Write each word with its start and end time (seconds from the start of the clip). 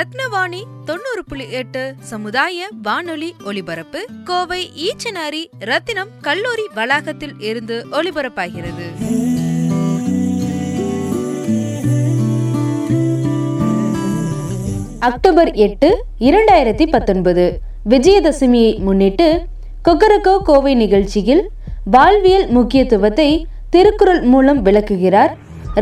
ரத்னவாணி 0.00 0.60
தொண்ணூறு 0.86 1.22
புள்ளி 1.24 1.46
எட்டு 1.52 1.80
சமுதாய 2.10 2.68
வானொலி 2.82 3.28
ஒலிபரப்பு 3.44 4.00
கோவை 4.24 4.60
ஈச்சனாரி 4.84 5.42
ரத்தினம் 5.62 6.12
கல்லூரி 6.22 6.64
வளாகத்தில் 6.74 7.34
இருந்து 7.42 7.76
ஒலிபரப்பாகிறது 7.92 8.86
அக்டோபர் 15.02 15.50
எட்டு 15.58 15.88
இரண்டாயிரத்தி 16.20 16.86
பத்தொன்பது 16.86 17.44
விஜயதசமியை 17.88 18.72
முன்னிட்டு 18.80 19.28
கொக்கரகோ 19.84 20.34
கோவை 20.44 20.74
நிகழ்ச்சியில் 20.76 21.44
வாழ்வியல் 21.90 22.48
முக்கியத்துவத்தை 22.50 23.28
திருக்குறள் 23.70 24.22
மூலம் 24.26 24.62
விளக்குகிறார் 24.62 25.32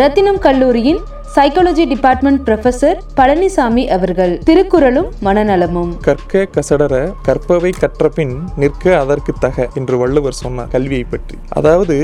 ரத்தினம் 0.00 0.40
கல்லூரியின் 0.40 1.00
சைக்காலஜி 1.38 1.84
டிபார்ட்மெண்ட் 1.90 2.40
ப்ரொஃபசர் 2.46 3.00
பழனிசாமி 3.18 3.82
அவர்கள் 3.94 4.32
திருக்குறளும் 4.46 5.10
மனநலமும் 5.26 5.92
கற்க 6.06 6.42
கசடர 6.54 6.94
கற்பவை 7.26 7.70
கற்ற 7.76 8.08
பின் 8.16 8.34
நிற்க 8.56 8.96
அதற்கு 9.00 9.34
தக 9.38 9.68
என்று 9.74 9.98
வள்ளுவர் 9.98 10.40
சொன்னார் 10.40 10.72
கல்வியை 10.72 11.04
பற்றி 11.06 11.36
அதாவது 11.52 11.96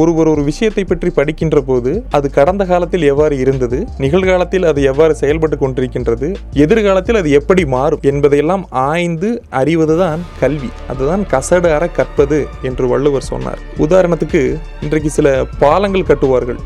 ஒருவர் 0.00 0.28
ஒரு 0.30 0.42
விஷயத்தை 0.42 0.82
பற்றி 0.84 1.10
படிக்கின்ற 1.10 1.58
போது 1.62 1.90
அது 2.14 2.26
கடந்த 2.30 2.62
காலத்தில் 2.64 3.04
எவ்வாறு 3.04 3.34
இருந்தது 3.38 3.78
நிகழ்காலத்தில் 3.98 4.64
அது 4.64 4.80
எவ்வாறு 4.82 5.14
செயல்பட்டு 5.14 5.56
கொண்டிருக்கின்றது 5.56 6.28
எதிர்காலத்தில் 6.64 7.18
அது 7.20 7.30
எப்படி 7.32 7.64
மாறும் 7.74 8.04
என்பதையெல்லாம் 8.04 8.64
ஆய்ந்து 8.84 9.30
அறிவதுதான் 9.54 10.22
கல்வி 10.40 10.70
அதுதான் 10.88 11.24
கசடு 11.30 11.70
அற 11.72 11.86
கற்பது 11.92 12.40
என்று 12.62 12.86
வள்ளுவர் 12.88 13.28
சொன்னார் 13.28 13.62
உதாரணத்துக்கு 13.84 14.42
இன்றைக்கு 14.82 15.10
சில 15.10 15.28
பாலங்கள் 15.58 16.08
கட்டுவார்கள் 16.08 16.60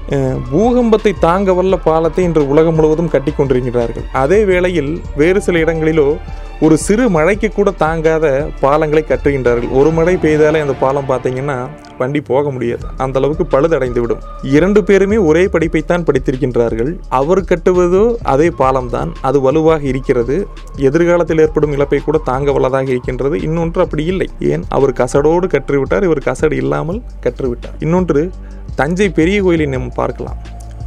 பூகம்பத்தை 0.51 1.13
தாங்க 1.21 1.53
வல்ல 1.53 1.77
பால 1.85 2.08
அடையாளத்தை 2.11 2.27
இன்று 2.27 2.43
உலகம் 2.53 2.77
முழுவதும் 2.77 3.11
கட்டி 3.11 3.33
கொண்டிருக்கிறார்கள் 3.33 4.05
அதே 4.19 4.39
வேளையில் 4.45 4.93
வேறு 5.17 5.39
சில 5.41 5.57
இடங்களிலோ 5.65 6.09
ஒரு 6.61 6.77
சிறு 6.85 7.05
மழைக்கு 7.11 7.49
கூட 7.51 7.69
தாங்காத 7.79 8.27
பாலங்களை 8.63 9.03
கட்டுகின்றார்கள் 9.03 9.75
ஒரு 9.79 9.91
மழை 9.93 10.15
பெய்தாலே 10.17 10.63
அந்த 10.65 10.75
பாலம் 10.81 11.09
பார்த்தீங்கன்னா 11.11 11.57
வண்டி 11.99 12.21
போக 12.23 12.51
முடியாது 12.51 12.85
அந்த 13.05 13.19
அளவுக்கு 13.21 13.45
பழுதடைந்து 13.47 14.01
விடும் 14.03 14.25
இரண்டு 14.53 14.81
பேருமே 14.83 15.19
ஒரே 15.27 15.45
படிப்பைத்தான் 15.53 16.07
படித்திருக்கின்றார்கள் 16.07 16.91
அவர் 17.13 17.43
கட்டுவதோ 17.45 18.05
அதே 18.33 18.49
பாலம்தான் 18.59 19.13
அது 19.23 19.41
வலுவாக 19.41 19.89
இருக்கிறது 19.93 20.37
எதிர்காலத்தில் 20.83 21.43
ஏற்படும் 21.45 21.75
இழப்பை 21.77 22.01
கூட 22.01 22.21
தாங்க 22.25 22.53
வல்லதாக 22.53 22.95
இருக்கின்றது 22.95 23.39
இன்னொன்று 23.43 23.83
அப்படி 23.83 24.05
இல்லை 24.07 24.29
ஏன் 24.49 24.67
அவர் 24.71 24.99
கசடோடு 24.99 25.49
கற்றுவிட்டார் 25.49 26.07
இவர் 26.07 26.27
கசடு 26.27 26.57
இல்லாமல் 26.57 27.03
கற்றுவிட்டார் 27.27 27.79
இன்னொன்று 27.79 28.23
தஞ்சை 28.77 29.11
பெரிய 29.13 29.39
கோயிலை 29.43 29.69
நம்ம 29.69 29.93
பார்க்கலாம் 29.97 30.41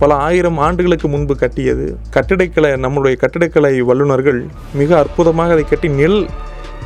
பல 0.01 0.11
ஆயிரம் 0.21 0.59
ஆண்டுகளுக்கு 0.59 1.07
முன்பு 1.07 1.33
கட்டியது 1.35 1.85
கட்டிடக்கலை 2.15 2.71
நம்முடைய 2.77 3.15
கட்டிடக்கலை 3.21 3.73
வல்லுநர்கள் 3.89 4.39
மிக 4.73 4.89
அற்புதமாக 4.97 5.53
அதை 5.53 5.65
கட்டி 5.65 5.89
நெல் 5.95 6.19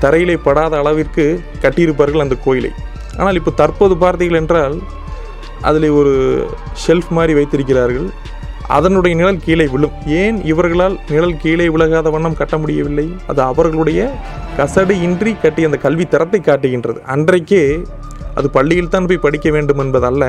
தரையிலே 0.01 0.35
படாத 0.43 0.73
அளவிற்கு 0.77 1.25
கட்டியிருப்பார்கள் 1.63 2.23
அந்த 2.25 2.35
கோயிலை 2.43 2.71
ஆனால் 3.17 3.38
இப்போ 3.39 3.51
தற்போது 3.55 3.95
பார்த்தீர்கள் 3.95 4.41
என்றால் 4.41 4.75
அதில் 5.61 5.89
ஒரு 5.91 6.13
ஷெல்ஃப் 6.83 7.11
மாதிரி 7.11 7.33
வைத்திருக்கிறார்கள் 7.33 8.07
அதனுடைய 8.69 9.13
நிழல் 9.16 9.43
கீழே 9.43 9.66
விழும் 9.66 9.95
ஏன் 10.16 10.38
இவர்களால் 10.43 10.95
நிழல் 11.09 11.38
கீழே 11.38 11.67
விலகாத 11.69 12.09
வண்ணம் 12.09 12.38
கட்ட 12.38 12.55
முடியவில்லை 12.57 13.07
அது 13.27 13.41
அவர்களுடைய 13.41 13.99
கசடு 14.57 14.95
இன்றி 15.01 15.31
கட்டிய 15.35 15.69
அந்த 15.69 15.79
கல்வி 15.79 16.05
தரத்தை 16.05 16.39
காட்டுகின்றது 16.41 16.99
அன்றைக்கே 17.07 17.63
அது 18.35 18.47
பள்ளியில் 18.49 18.89
தான் 18.89 19.07
போய் 19.07 19.25
படிக்க 19.25 19.49
வேண்டும் 19.51 19.81
என்பதல்ல 19.83 20.23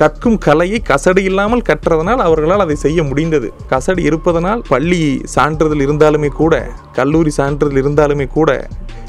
கற்கும் 0.00 0.38
கலையை 0.38 0.78
கசடு 0.82 1.20
இல்லாமல் 1.22 1.62
கற்றதனால் 1.62 2.22
அவர்களால் 2.24 2.64
அதை 2.64 2.76
செய்ய 2.76 3.00
முடிந்தது 3.02 3.48
கசடு 3.66 4.00
இருப்பதனால் 4.02 4.62
பள்ளி 4.68 5.00
சான்றிதழ் 5.34 5.84
இருந்தாலுமே 5.86 6.30
கூட 6.34 6.54
கல்லூரி 6.92 7.32
சான்றிதழ் 7.32 7.80
இருந்தாலுமே 7.82 8.26
கூட 8.28 8.50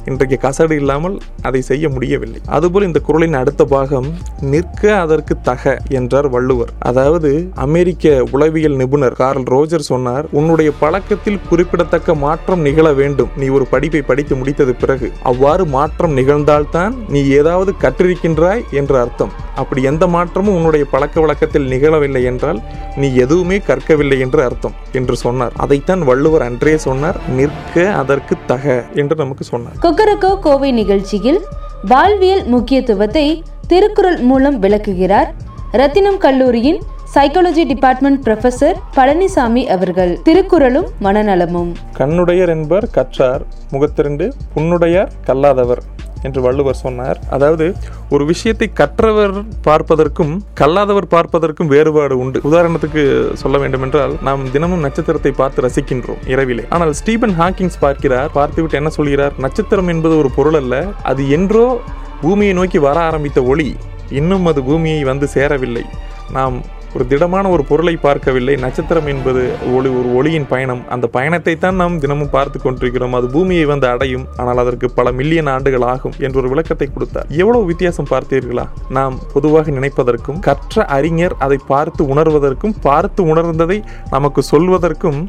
இன்றைக்கு 0.07 0.37
கசடு 0.41 0.73
இல்லாமல் 0.73 1.15
அதை 1.41 1.59
செய்ய 1.61 1.85
முடியவில்லை 1.89 2.39
அதுபோல் 2.49 2.85
இந்த 2.85 2.99
குரலின் 2.99 3.37
அடுத்த 3.39 3.63
பாகம் 3.65 4.07
நிற்க 4.51 4.83
அதற்கு 4.97 5.33
தக 5.41 5.73
என்றார் 5.91 6.29
வள்ளுவர் 6.29 6.71
அதாவது 6.81 7.31
அமெரிக்க 7.63 8.13
உளவியல் 8.31 8.77
நிபுணர் 8.77 9.17
கார்ல் 9.17 9.47
ரோஜர் 9.47 9.87
சொன்னார் 9.87 10.27
உன்னுடைய 10.31 10.71
பழக்கத்தில் 10.79 11.43
குறிப்பிடத்தக்க 11.49 12.15
மாற்றம் 12.17 12.63
நிகழ 12.63 12.87
வேண்டும் 12.93 13.33
நீ 13.35 13.49
ஒரு 13.49 13.67
படிப்பை 13.67 14.03
படித்து 14.03 14.35
முடித்தது 14.35 14.75
பிறகு 14.75 15.09
அவ்வாறு 15.23 15.65
மாற்றம் 15.69 16.15
நிகழ்ந்தால்தான் 16.17 16.95
நீ 17.07 17.23
ஏதாவது 17.33 17.73
கற்றிருக்கின்றாய் 17.81 18.65
என்று 18.73 18.97
அர்த்தம் 18.97 19.35
அப்படி 19.55 19.81
எந்த 19.83 20.05
மாற்றமும் 20.07 20.55
உன்னுடைய 20.55 20.85
பழக்க 20.89 21.15
வழக்கத்தில் 21.19 21.69
நிகழவில்லை 21.69 22.23
என்றால் 22.23 22.59
நீ 22.95 23.07
எதுவுமே 23.17 23.57
கற்கவில்லை 23.61 24.17
என்று 24.19 24.41
அர்த்தம் 24.43 24.75
என்று 24.91 25.15
சொன்னார் 25.17 25.55
அதைத்தான் 25.57 26.03
வள்ளுவர் 26.03 26.45
அன்றே 26.45 26.75
சொன்னார் 26.83 27.19
நிற்க 27.35 27.87
அதற்கு 27.97 28.35
தக 28.45 28.75
என்று 28.95 29.15
நமக்கு 29.15 29.45
சொன்னார் 29.47 29.79
கொக்கரக்கோ 29.97 30.31
கோவை 30.41 30.67
நிகழ்ச்சியில் 30.71 31.37
வாழ்வியல் 31.83 32.43
முக்கியத்துவத்தை 32.45 33.23
திருக்குறள் 33.67 34.17
மூலம் 34.23 34.57
விளக்குகிறார் 34.59 35.29
ரத்தினம் 35.73 36.19
கல்லூரியின் 36.21 36.77
சைக்காலஜி 37.13 37.63
டிபார்ட்மெண்ட் 37.63 38.19
ப்ரொஃபசர் 38.25 38.77
பழனிசாமி 38.95 39.63
அவர்கள் 39.71 40.13
திருக்குறளும் 40.23 40.89
மனநலமும் 41.01 41.71
கண்ணுடையர் 41.93 42.51
என்பர் 42.55 42.87
கற்றார் 42.91 43.45
முகத்திரண்டு 43.71 44.27
புண்ணுடையார் 44.55 45.13
கல்லாதவர் 45.25 45.81
என்று 46.27 46.41
வள்ளுவர் 46.41 46.79
சொன்னார் 46.79 47.19
அதாவது 47.29 47.65
ஒரு 48.09 48.23
விஷயத்தை 48.25 48.67
கற்றவர் 48.73 49.35
பார்ப்பதற்கும் 49.67 50.33
கல்லாதவர் 50.53 51.07
பார்ப்பதற்கும் 51.07 51.71
வேறுபாடு 51.73 52.17
உண்டு 52.17 52.41
உதாரணத்துக்கு 52.43 53.03
சொல்ல 53.35 53.57
வேண்டும் 53.57 53.85
என்றால் 53.87 54.15
நாம் 54.21 54.43
தினமும் 54.51 54.85
நட்சத்திரத்தை 54.85 55.33
பார்த்து 55.33 55.65
ரசிக்கின்றோம் 55.67 56.23
இரவிலே 56.27 56.65
ஆனால் 56.69 56.93
ஸ்டீபன் 56.93 57.35
ஹாக்கிங்ஸ் 57.35 57.79
பார்க்கிறார் 57.79 58.31
பார்த்துவிட்டு 58.31 58.79
என்ன 58.79 58.91
சொல்கிறார் 58.91 59.35
நட்சத்திரம் 59.39 59.89
என்பது 59.89 60.15
ஒரு 60.17 60.31
பொருள் 60.31 60.59
அல்ல 60.59 60.75
அது 61.05 61.23
என்றோ 61.29 61.65
பூமியை 62.21 62.53
நோக்கி 62.53 62.79
வர 62.79 62.97
ஆரம்பித்த 63.01 63.39
ஒளி 63.43 63.69
இன்னும் 64.11 64.45
அது 64.45 64.59
பூமியை 64.63 65.01
வந்து 65.03 65.27
சேரவில்லை 65.33 65.85
நாம் 66.31 66.55
ஒரு 66.97 67.05
திடமான 67.09 67.45
ஒரு 67.49 67.63
பொருளை 67.63 67.93
பார்க்கவில்லை 67.97 68.53
நட்சத்திரம் 68.61 69.07
என்பது 69.11 69.41
ஒளி 69.71 69.89
ஒரு 69.89 70.09
ஒளியின் 70.17 70.47
பயணம் 70.47 70.79
அந்த 70.89 71.05
பயணத்தை 71.07 71.53
தான் 71.55 71.75
நாம் 71.75 71.99
தினமும் 71.99 72.31
பார்த்து 72.31 72.57
கொண்டிருக்கிறோம் 72.59 73.15
அது 73.17 73.27
பூமியை 73.27 73.65
வந்து 73.65 73.87
அடையும் 73.87 74.23
ஆனால் 74.37 74.61
அதற்கு 74.63 74.87
பல 74.89 75.11
மில்லியன் 75.11 75.49
ஆண்டுகள் 75.51 75.85
ஆகும் 75.85 76.15
என்ற 76.19 76.35
ஒரு 76.41 76.49
விளக்கத்தை 76.49 76.87
கொடுத்தார் 76.87 77.27
எவ்வளவு 77.35 77.65
வித்தியாசம் 77.65 78.09
பார்த்தீர்களா 78.09 78.65
நாம் 78.89 79.17
பொதுவாக 79.33 79.71
நினைப்பதற்கும் 79.71 80.39
கற்ற 80.39 80.85
அறிஞர் 80.89 81.35
அதை 81.39 81.59
பார்த்து 81.67 82.07
உணர்வதற்கும் 82.07 82.75
பார்த்து 82.81 83.23
உணர்ந்ததை 83.25 83.77
நமக்கு 84.09 84.43
சொல்வதற்கும் 84.51 85.21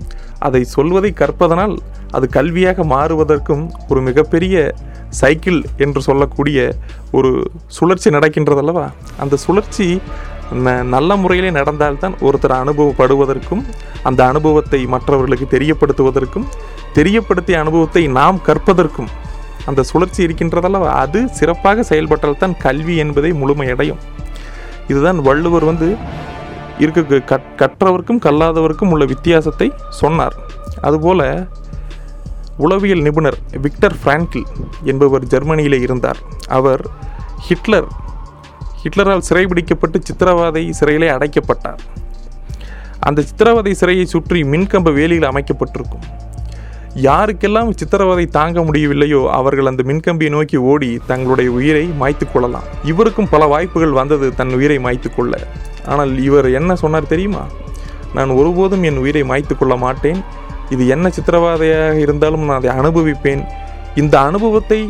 அதை 0.41 0.63
சொல்வதை 0.69 1.13
கற்பதனால் 1.15 1.77
அது 2.13 2.29
கல்வியாக 2.31 2.87
மாறுவதற்கும் 2.87 3.67
ஒரு 3.89 4.03
மிகப்பெரிய 4.03 4.57
சைக்கிள் 5.17 5.61
என்று 5.79 6.01
சொல்லக்கூடிய 6.03 6.59
ஒரு 7.13 7.33
சுழற்சி 7.69 8.09
நடக்கின்றதல்லவா 8.11 8.87
அந்த 9.21 9.39
சுழற்சி 9.45 9.87
நல்ல 10.87 11.17
முறையிலே 11.17 11.51
நடந்தால்தான் 11.51 12.15
ஒருத்தர் 12.21 12.55
அனுபவப்படுவதற்கும் 12.55 13.63
அந்த 14.03 14.21
அனுபவத்தை 14.25 14.81
மற்றவர்களுக்கு 14.87 15.47
தெரியப்படுத்துவதற்கும் 15.51 16.47
தெரியப்படுத்திய 16.95 17.57
அனுபவத்தை 17.59 18.03
நாம் 18.09 18.39
கற்பதற்கும் 18.43 19.11
அந்த 19.67 19.81
சுழற்சி 19.83 20.21
இருக்கின்றதல்லவா 20.23 20.91
அது 20.97 21.21
சிறப்பாக 21.29 21.83
செயல்பட்டால்தான் 21.83 22.55
கல்வி 22.59 22.95
என்பதை 22.97 23.31
முழுமையடையும் 23.33 24.01
இதுதான் 24.89 25.19
வள்ளுவர் 25.23 25.65
வந்து 25.65 25.89
இருக்க 26.79 27.19
கற்றவருக்கும் 27.61 28.19
கல்லாதவருக்கும் 28.19 28.91
உள்ள 28.91 29.05
வித்தியாசத்தை 29.05 29.69
சொன்னார் 29.91 30.37
அதுபோல் 30.83 31.25
உளவியல் 32.59 33.03
நிபுணர் 33.03 33.39
விக்டர் 33.61 33.97
ஃப்ராங்கில் 34.03 34.47
என்பவர் 34.85 35.25
ஜெர்மனியில் 35.25 35.81
இருந்தார் 35.81 36.21
அவர் 36.49 36.83
ஹிட்லர் 37.41 37.89
ஹிட்லரால் 38.83 39.27
சிறைபிடிக்கப்பட்டு 39.29 39.99
சித்திரவாதை 40.05 40.63
சிறையிலே 40.71 41.09
அடைக்கப்பட்டார் 41.09 41.83
அந்த 43.01 43.21
சித்திரவதை 43.21 43.73
சிறையை 43.75 44.07
சுற்றி 44.07 44.41
மின்கம்ப 44.45 44.93
வேலியில் 44.93 45.29
அமைக்கப்பட்டிருக்கும் 45.29 46.07
யாருக்கெல்லாம் 46.99 47.71
சித்திரவதை 47.71 48.25
தாங்க 48.31 48.61
முடியவில்லையோ 48.63 49.21
அவர்கள் 49.31 49.67
அந்த 49.67 49.83
மின்கம்பியை 49.83 50.31
நோக்கி 50.31 50.59
ஓடி 50.65 50.89
தங்களுடைய 51.07 51.49
உயிரை 51.51 51.85
மாய்த்து 51.99 52.27
கொள்ளலாம் 52.27 52.67
இவருக்கும் 52.85 53.29
பல 53.29 53.47
வாய்ப்புகள் 53.47 53.93
வந்தது 53.93 54.29
தன் 54.35 54.55
உயிரை 54.55 54.79
மாய்த்து 54.79 55.11
கொள்ள 55.11 55.35
ஆனால் 55.87 56.13
இவர் 56.19 56.49
என்ன 56.51 56.75
சொன்னார் 56.77 57.07
தெரியுமா 57.07 57.45
நான் 58.15 58.31
ஒருபோதும் 58.31 58.83
என் 58.83 59.01
உயிரை 59.01 59.23
மாய்த்து 59.23 59.55
கொள்ள 59.57 59.75
மாட்டேன் 59.77 60.21
இது 60.71 60.83
என்ன 60.87 61.07
சித்திரவாதையாக 61.09 61.97
இருந்தாலும் 61.99 62.45
நான் 62.45 62.61
அதை 62.61 62.71
அனுபவிப்பேன் 62.75 63.43
இந்த 63.99 64.15
அனுபவத்தை 64.21 64.81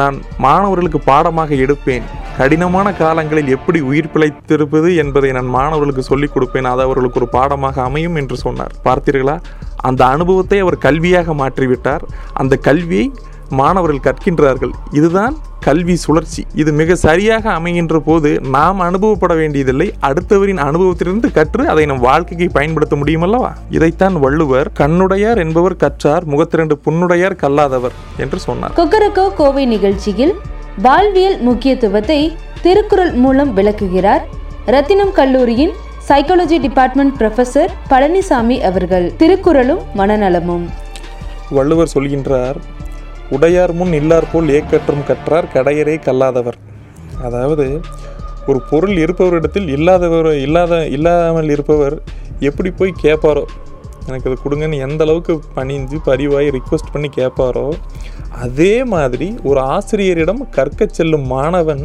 நான் 0.00 0.16
மாணவர்களுக்கு 0.38 1.00
பாடமாக 1.04 1.50
எடுப்பேன் 1.64 2.06
கடினமான 2.36 2.88
காலங்களில் 2.92 3.48
எப்படி 3.48 3.78
உயிர் 3.82 4.10
பிழைத்திருப்பது 4.12 4.88
என்பதை 4.94 5.30
நான் 5.32 5.48
மாணவர்களுக்கு 5.48 6.02
சொல்லிக் 6.02 6.34
கொடுப்பேன் 6.34 6.68
அது 6.68 6.82
அவர்களுக்கு 6.82 7.20
ஒரு 7.20 7.28
பாடமாக 7.28 7.80
அமையும் 7.82 8.16
என்று 8.16 8.36
சொன்னார் 8.36 8.74
பார்த்தீர்களா 8.84 9.36
அந்த 9.82 10.02
அனுபவத்தை 10.06 10.58
அவர் 10.60 10.76
கல்வியாக 10.78 11.34
மாற்றிவிட்டார் 11.34 12.04
அந்த 12.34 12.56
கல்வியை 12.60 13.06
மாணவர்கள் 13.52 14.06
கற்கின்றார்கள் 14.06 14.74
இதுதான் 14.90 15.34
கல்வி 15.68 15.94
சுழற்சி 16.02 16.42
இது 16.54 16.70
மிக 16.72 16.94
சரியாக 16.98 17.44
அமைகின்ற 17.54 17.96
போது 18.00 18.30
நாம் 18.50 18.78
அனுபவப்பட 18.84 19.32
வேண்டியதில்லை 19.34 19.88
அடுத்தவரின் 20.08 20.62
அனுபவத்திலிருந்து 20.64 21.28
கற்று 21.32 21.64
அதை 21.68 21.84
நம் 21.86 22.04
வாழ்க்கைக்கு 22.04 22.46
பயன்படுத்த 22.52 22.96
முடியும் 22.96 23.24
அல்லவா 23.26 23.50
இதைத்தான் 23.70 24.16
வள்ளுவர் 24.20 24.70
கண்ணுடையார் 24.78 25.40
என்பவர் 25.44 25.76
கற்றார் 25.76 26.26
முகத்திரண்டு 26.26 26.76
புண்ணுடையார் 26.84 27.36
கல்லாதவர் 27.36 27.96
என்று 28.18 28.40
சொன்னார் 28.40 28.76
கொக்கரக்கோ 28.78 29.26
கோவை 29.36 29.66
நிகழ்ச்சியில் 29.66 30.34
வாழ்வியல் 30.80 31.38
முக்கியத்துவத்தை 31.42 32.20
திருக்குறள் 32.62 33.12
மூலம் 33.18 33.52
விளக்குகிறார் 33.54 34.24
ரத்தினம் 34.68 35.12
கல்லூரியின் 35.12 35.74
சைக்காலஜி 36.08 36.58
டிபார்ட்மெண்ட் 36.60 37.16
ப்ரொஃபசர் 37.18 37.72
பழனிசாமி 37.90 38.58
அவர்கள் 38.62 39.08
திருக்குறளும் 39.16 39.84
மனநலமும் 39.94 40.66
வள்ளுவர் 41.50 41.94
சொல்கின்றார் 41.94 42.58
உடையார் 43.30 43.72
முன் 43.72 43.92
இல்லார் 43.92 44.30
போல் 44.32 44.50
ஏக்கற்றும் 44.50 45.06
கற்றார் 45.06 45.52
கடையரே 45.54 45.96
கல்லாதவர் 45.98 46.58
அதாவது 47.22 47.66
ஒரு 48.46 48.60
பொருள் 48.70 48.96
இருப்பவரிடத்தில் 48.96 49.68
இல்லாதவர் 49.68 50.30
இல்லாத 50.38 50.74
இல்லாமல் 50.88 51.50
இருப்பவர் 51.50 51.96
எப்படி 52.40 52.70
போய் 52.70 53.00
கேட்பாரோ 53.02 53.44
எனக்கு 54.06 54.28
அது 54.30 54.36
கொடுங்கன்னு 54.42 54.76
எந்த 54.78 55.02
அளவுக்கு 55.04 55.34
பணிஞ்சு 55.54 55.96
பரிவாய் 56.04 56.48
ரிக்வெஸ்ட் 56.50 56.92
பண்ணி 56.92 57.08
கேட்பாரோ 57.16 57.66
அதே 58.38 58.74
மாதிரி 58.84 59.28
ஒரு 59.44 59.60
ஆசிரியரிடம் 59.68 60.42
கற்க 60.50 60.88
செல்லும் 60.90 61.26
மாணவன் 61.26 61.84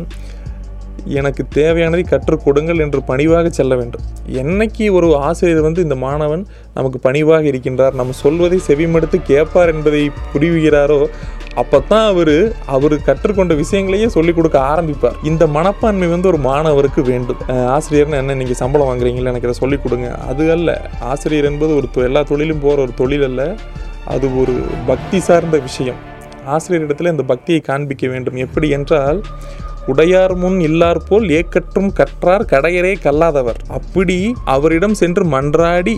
எனக்கு 1.15 1.43
தேவையானதை 1.55 2.03
கற்றுக் 2.03 2.43
கொடுங்கள் 2.43 2.79
என்று 2.79 2.99
பணிவாக 3.03 3.49
செல்ல 3.49 3.73
வேண்டும் 3.75 4.03
என்னைக்கு 4.41 4.85
ஒரு 4.91 5.07
ஆசிரியர் 5.21 5.61
வந்து 5.61 5.83
இந்த 5.83 5.95
மாணவன் 5.99 6.43
நமக்கு 6.73 6.99
பணிவாக 6.99 7.45
இருக்கின்றார் 7.45 7.93
நம்ம 7.93 8.15
சொல்வதை 8.17 8.59
செவிமடுத்து 8.67 9.19
கேட்பார் 9.23 9.71
என்பதை 9.73 10.03
புரிவுகிறாரோ 10.33 10.99
அப்போ 11.55 11.79
தான் 11.83 12.05
அவர் 12.05 12.35
அவர் 12.67 12.95
கற்றுக்கொண்ட 13.01 13.53
விஷயங்களையே 13.55 14.07
சொல்லிக் 14.07 14.37
கொடுக்க 14.37 14.57
ஆரம்பிப்பார் 14.69 15.17
இந்த 15.23 15.43
மனப்பான்மை 15.47 16.07
வந்து 16.07 16.29
ஒரு 16.31 16.39
மாணவருக்கு 16.41 17.01
வேண்டும் 17.03 17.41
ஆசிரியர்னு 17.69 18.19
என்ன 18.21 18.35
நீங்கள் 18.35 18.59
சம்பளம் 18.61 18.89
வாங்குறீங்களா 18.89 19.31
எனக்கு 19.31 19.49
இதை 19.49 19.57
சொல்லிக் 19.59 19.83
கொடுங்க 19.83 20.09
அது 20.27 20.45
அல்ல 20.51 20.79
ஆசிரியர் 21.07 21.49
என்பது 21.51 21.73
ஒரு 21.75 21.89
எல்லா 22.03 22.23
தொழிலும் 22.23 22.63
போகிற 22.65 22.81
ஒரு 22.81 22.95
தொழில் 22.95 23.27
அல்ல 23.29 23.43
அது 24.07 24.27
ஒரு 24.37 24.55
பக்தி 24.87 25.19
சார்ந்த 25.19 25.57
விஷயம் 25.59 25.99
ஆசிரியரிடத்தில் 26.47 27.11
இந்த 27.11 27.23
பக்தியை 27.25 27.59
காண்பிக்க 27.61 28.07
வேண்டும் 28.07 28.37
எப்படி 28.37 28.67
என்றால் 28.69 29.19
உடையார் 29.87 30.33
முன் 30.35 30.57
இல்லார் 30.61 30.99
போல் 31.03 31.25
ஏக்கற்றும் 31.31 31.89
கற்றார் 31.93 32.45
கடையரே 32.45 32.93
கல்லாதவர் 33.01 33.59
அப்படி 33.69 34.17
அவரிடம் 34.45 34.95
சென்று 34.95 35.23
மன்றாடி 35.25 35.95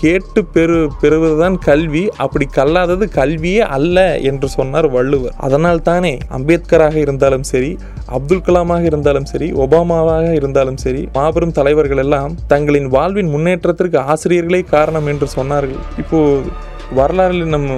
கேட்டு 0.00 0.40
பெறு 0.52 0.78
பெறுவதுதான் 1.00 1.56
கல்வி 1.60 2.04
அப்படி 2.18 2.46
கல்லாதது 2.52 3.06
கல்வியே 3.14 3.62
அல்ல 3.76 4.06
என்று 4.22 4.48
சொன்னார் 4.48 4.88
வள்ளுவர் 4.88 5.36
அதனால் 5.40 5.82
தானே 5.82 6.14
அம்பேத்கராக 6.30 6.98
இருந்தாலும் 6.98 7.46
சரி 7.48 7.70
அப்துல் 8.10 8.44
கலாமாக 8.44 8.84
இருந்தாலும் 8.84 9.26
சரி 9.26 9.48
ஒபாமாவாக 9.58 10.28
இருந்தாலும் 10.32 10.78
சரி 10.78 11.02
மாபெரும் 11.12 11.56
தலைவர்கள் 11.58 12.02
எல்லாம் 12.04 12.34
தங்களின் 12.46 12.88
வாழ்வின் 12.88 13.30
முன்னேற்றத்திற்கு 13.30 14.00
ஆசிரியர்களே 14.08 14.62
காரணம் 14.68 15.08
என்று 15.08 15.28
சொன்னார்கள் 15.36 15.82
இப்போது 15.98 16.50
வரலாறில் 16.94 17.48
நம் 17.48 17.70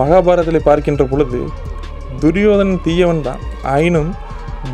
மகாபாரதத்தில் 0.00 0.66
பார்க்கின்ற 0.66 1.04
பொழுது 1.04 1.40
துரியோதன் 2.20 2.74
தீயவன் 2.82 3.22
தான் 3.22 3.42
ஆயினும் 3.66 4.10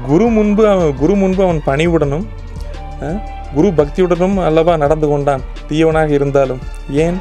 குரு 0.07 0.27
முன்பு 0.29 0.63
அவன் 0.69 0.93
குரு 0.97 1.15
முன்பு 1.15 1.41
அவன் 1.43 1.61
பணிவுடனும் 1.65 2.27
குரு 3.55 3.69
பக்தியுடனும் 3.77 4.37
அல்லவா 4.41 4.75
நடந்து 4.77 5.07
கொண்டான் 5.09 5.43
தீயவனாக 5.69 6.11
இருந்தாலும் 6.11 6.63
ஏன் 6.99 7.19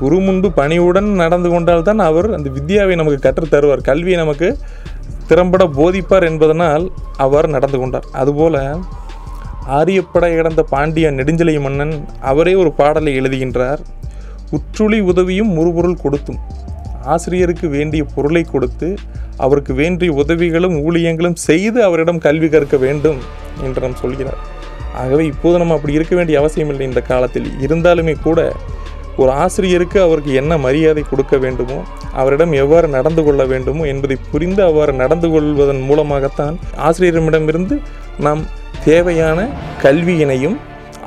குரு 0.00 0.18
முன்பு 0.18 0.48
பணிவுடன் 0.52 1.08
நடந்து 1.14 1.48
கொண்டால்தான் 1.50 2.00
அவர் 2.00 2.28
அந்த 2.32 2.48
வித்யாவை 2.50 2.94
நமக்கு 2.94 3.18
கற்றுத்தருவார் 3.20 3.82
கல்வியை 3.82 4.18
நமக்கு 4.18 4.48
திறம்பட 5.26 5.64
போதிப்பார் 5.76 6.26
என்பதனால் 6.26 6.84
அவர் 7.16 7.48
நடந்து 7.48 7.78
கொண்டார் 7.78 8.06
அதுபோல 8.12 8.56
ஆரியப்படை 9.76 10.30
கிடந்த 10.32 10.62
பாண்டிய 10.70 11.06
நெடுஞ்சலை 11.10 11.54
மன்னன் 11.60 11.94
அவரே 12.22 12.52
ஒரு 12.54 12.70
பாடலை 12.72 13.12
எழுதுகின்றார் 13.14 13.80
உற்றுளி 14.50 14.98
உதவியும் 15.02 15.50
முறுபொருள் 15.50 16.02
கொடுத்தும் 16.02 16.40
ஆசிரியருக்கு 17.06 17.66
வேண்டிய 17.68 18.02
பொருளை 18.14 18.42
கொடுத்து 18.46 18.88
அவருக்கு 19.36 19.72
வேண்டிய 19.74 20.10
உதவிகளும் 20.12 20.76
ஊழியங்களும் 20.82 21.38
செய்து 21.42 21.78
அவரிடம் 21.82 22.20
கல்வி 22.20 22.48
கற்க 22.48 22.76
வேண்டும் 22.76 23.18
என்று 23.64 23.82
நாம் 23.82 24.00
சொல்கிறார் 24.00 24.40
ஆகவே 24.94 25.24
இப்போது 25.26 25.58
நம்ம 25.58 25.74
அப்படி 25.74 25.96
இருக்க 25.98 26.14
வேண்டிய 26.16 26.36
அவசியம் 26.40 26.70
இல்லை 26.70 26.84
இந்த 26.86 27.00
காலத்தில் 27.02 27.48
இருந்தாலுமே 27.60 28.14
கூட 28.22 28.40
ஒரு 29.16 29.30
ஆசிரியருக்கு 29.34 29.98
அவருக்கு 30.02 30.32
என்ன 30.34 30.52
மரியாதை 30.58 31.02
கொடுக்க 31.02 31.34
வேண்டுமோ 31.36 31.78
அவரிடம் 32.12 32.52
எவ்வாறு 32.52 32.88
நடந்து 32.88 33.22
கொள்ள 33.24 33.42
வேண்டுமோ 33.46 33.82
என்பதை 33.86 34.16
புரிந்து 34.30 34.62
அவ்வாறு 34.62 34.92
நடந்து 34.92 35.28
கொள்வதன் 35.30 35.82
மூலமாகத்தான் 35.82 36.56
ஆசிரியரிடமிருந்து 36.82 37.76
நாம் 38.18 38.42
தேவையான 38.84 39.38
கல்வியினையும் 39.82 40.56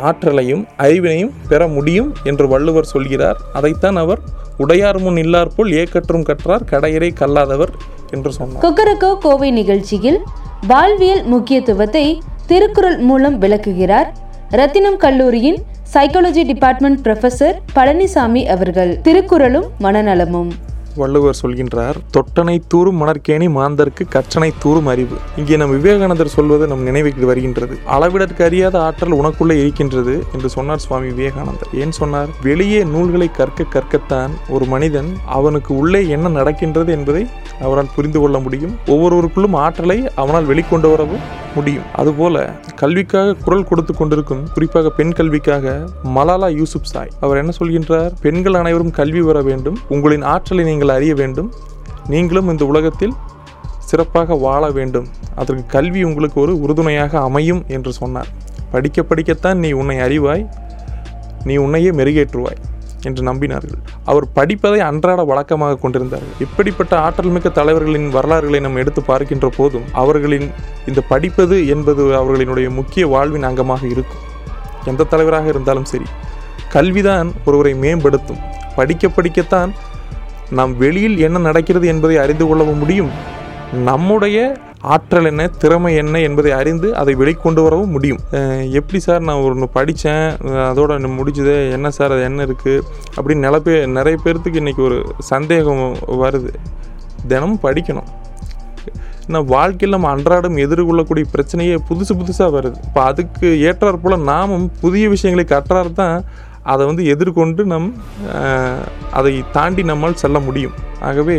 ஆற்றலையும் 0.03 0.63
அறிவினையும் 0.79 1.33
பெற 1.47 1.61
முடியும் 1.67 2.09
என்று 2.23 2.45
வள்ளுவர் 2.47 2.91
சொல்கிறார் 2.91 3.39
அதைத்தான் 3.53 3.97
அவர் 3.97 4.21
உடையார் 4.57 5.00
முன் 5.00 5.17
இல்லார் 5.17 5.53
போல் 5.56 5.71
ஏக்கற்றும் 5.73 6.23
கற்றார் 6.23 6.67
கடையரை 6.71 7.11
கல்லாதவர் 7.13 7.73
என்று 8.11 8.31
சொன்னார் 8.38 8.63
கொக்கரக்கோ 8.65 9.11
கோவை 9.19 9.50
நிகழ்ச்சியில் 9.51 10.19
வாழ்வியல் 10.67 11.23
முக்கியத்துவத்தை 11.25 12.06
திருக்குறள் 12.47 13.00
மூலம் 13.01 13.38
விளக்குகிறார் 13.39 14.09
ரத்தினம் 14.51 14.97
கல்லூரியின் 14.97 15.59
சைக்காலஜி 15.94 16.44
டிபார்ட்மெண்ட் 16.45 17.00
ப்ரொஃபசர் 17.06 17.59
பழனிசாமி 17.75 18.41
அவர்கள் 18.47 18.91
திருக்குறளும் 19.01 19.69
மனநலமும் 19.79 20.51
வள்ளுவர் 21.00 21.39
சொல்கின்றார் 21.39 21.97
தொட்டனை 22.11 22.56
தூரும் 22.67 23.00
மணற்கேணி 23.01 23.47
மாந்தர்க்கு 23.56 24.06
கற்றனை 24.09 24.50
தூரும் 24.59 24.89
அறிவு 24.89 25.18
இங்கே 25.39 25.57
நம் 25.57 25.75
விவேகானந்தர் 25.75 26.33
சொல்வது 26.33 26.68
நம் 26.68 26.83
நினைவுக்கு 26.83 27.25
வருகின்றது 27.25 27.75
அளவிடற்கு 27.89 28.44
அறியாத 28.44 28.78
ஆற்றல் 28.81 29.18
உனக்குள்ளே 29.19 29.57
இருக்கின்றது 29.61 30.16
என்று 30.33 30.49
சொன்னார் 30.49 30.85
சுவாமி 30.85 31.09
விவேகானந்தர் 31.11 31.73
ஏன் 31.81 31.97
சொன்னார் 31.99 32.31
வெளியே 32.42 32.81
நூல்களை 32.92 33.30
கற்க 33.31 33.69
கற்கத்தான் 33.69 34.33
ஒரு 34.49 34.68
மனிதன் 34.68 35.11
அவனுக்கு 35.33 35.73
உள்ளே 35.75 36.04
என்ன 36.09 36.33
நடக்கின்றது 36.37 36.92
என்பதை 36.92 37.23
அவரால் 37.61 37.94
புரிந்து 37.95 38.19
கொள்ள 38.19 38.39
முடியும் 38.39 38.73
ஒவ்வொருவருக்குள்ளும் 38.87 39.59
ஆற்றலை 39.59 39.99
அவனால் 40.16 40.49
வெளிக்கொண்டு 40.49 40.89
வரவும் 40.89 41.25
முடியும் 41.56 41.87
அதுபோல 41.95 42.35
கல்விக்காக 42.80 43.35
குரல் 43.39 43.68
கொடுத்து 43.68 43.94
கொண்டிருக்கும் 43.94 44.44
குறிப்பாக 44.54 44.89
பெண் 44.89 45.13
கல்விக்காக 45.13 45.73
மலாலா 46.13 46.49
யூசுப் 46.51 46.89
சாய் 46.89 47.13
அவர் 47.19 47.39
என்ன 47.42 47.54
சொல்கின்றார் 47.57 48.11
பெண்கள் 48.21 48.57
அனைவரும் 48.59 48.94
கல்வி 48.94 49.21
வர 49.21 49.39
வேண்டும் 49.42 49.78
உங்களின் 49.89 50.25
ஆற்றலை 50.30 50.63
நீங்கள் 50.63 50.88
நீங்கள் 50.89 50.97
அறிய 50.97 51.13
வேண்டும் 51.16 51.49
நீங்களும் 52.07 52.47
இந்த 52.49 52.63
உலகத்தில் 52.66 53.16
சிறப்பாக 53.81 54.35
வாழ 54.37 54.63
வேண்டும் 54.69 55.07
அதற்கு 55.35 55.63
கல்வி 55.68 56.01
உங்களுக்கு 56.04 56.37
ஒரு 56.42 56.54
உறுதுணையாக 56.59 57.13
அமையும் 57.19 57.61
என்று 57.68 57.92
சொன்னார் 57.92 58.30
படிக்க 58.71 59.01
படிக்கத்தான் 59.04 59.59
நீ 59.59 59.69
உன்னை 59.71 59.97
அறிவாய் 59.99 60.44
நீ 61.44 61.56
உன்னையே 61.57 61.92
மெருகேற்றுவாய் 61.92 62.59
என்று 63.07 63.21
நம்பினார்கள் 63.23 63.81
அவர் 64.06 64.25
படிப்பதை 64.33 64.80
அன்றாட 64.80 65.21
வழக்கமாக 65.23 65.78
கொண்டிருந்தார்கள் 65.78 66.39
இப்படிப்பட்ட 66.39 67.21
மிக்க 67.30 67.49
தலைவர்களின் 67.49 68.09
வரலாறுகளை 68.09 68.59
நாம் 68.59 68.81
எடுத்து 68.83 69.04
பார்க்கின்ற 69.04 69.49
போதும் 69.57 69.85
அவர்களின் 69.94 70.47
இந்த 70.85 71.04
படிப்பது 71.09 71.59
என்பது 71.68 72.06
அவர்களினுடைய 72.13 72.69
முக்கிய 72.71 73.06
வாழ்வின் 73.07 73.47
அங்கமாக 73.49 73.85
இருக்கும் 73.87 74.25
எந்த 74.85 75.07
தலைவராக 75.09 75.47
இருந்தாலும் 75.47 75.89
சரி 75.92 76.09
கல்விதான் 76.73 77.30
ஒருவரை 77.45 77.73
மேம்படுத்தும் 77.75 78.44
படிக்க 78.75 79.07
படிக்கத்தான் 79.11 79.71
நாம் 80.57 80.71
வெளியில் 80.78 81.18
என்ன 81.18 81.37
நடக்கிறது 81.39 81.85
என்பதை 81.87 82.16
அறிந்து 82.18 82.45
கொள்ளவும் 82.47 82.80
முடியும் 82.80 83.11
நம்முடைய 83.85 84.37
ஆற்றல் 84.85 85.30
என்ன 85.31 85.44
திறமை 85.57 85.92
என்ன 85.95 86.19
என்பதை 86.19 86.51
அறிந்து 86.51 86.87
அதை 86.95 87.13
வெளிக்கொண்டு 87.16 87.61
வரவும் 87.61 87.92
முடியும் 87.92 88.21
எப்படி 88.71 88.99
சார் 88.99 89.21
நான் 89.21 89.42
ஒன்று 89.42 89.68
படித்தேன் 89.73 90.25
அதோட 90.69 90.97
முடிச்சது 91.18 91.56
என்ன 91.71 91.89
சார் 91.89 92.11
அது 92.11 92.23
என்ன 92.23 92.45
இருக்குது 92.45 92.85
அப்படின்னு 93.18 93.45
நிலப்பே 93.47 93.75
நிறைய 93.89 94.18
பேர்த்துக்கு 94.23 94.61
இன்றைக்கி 94.61 94.83
ஒரு 94.83 94.97
சந்தேகம் 95.28 95.83
வருது 96.21 96.54
தினமும் 97.28 97.63
படிக்கணும் 97.63 98.09
நான் 99.28 99.49
வாழ்க்கையில் 99.49 99.94
நம்ம 99.94 100.11
அன்றாடம் 100.11 100.56
எதிர்கொள்ளக்கூடிய 100.57 101.25
பிரச்சனையே 101.31 101.75
புதுசு 101.89 102.13
புதுசாக 102.13 102.49
வருது 102.49 102.78
இப்போ 102.85 103.01
அதுக்கு 103.04 103.47
ஏற்றாற்போல் 103.68 104.23
நாமும் 104.23 104.66
புதிய 104.80 105.09
விஷயங்களை 105.09 105.45
கற்றார் 105.45 105.92
தான் 105.94 106.16
அதை 106.66 106.83
வந்து 106.85 107.04
எதிர்கொண்டு 107.06 107.63
நம் 107.66 107.89
அதை 109.13 109.33
தாண்டி 109.51 109.83
நம்மால் 109.83 110.21
செல்ல 110.23 110.39
முடியும் 110.39 110.78
ஆகவே 111.01 111.37